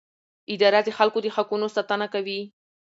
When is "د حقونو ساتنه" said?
1.23-2.07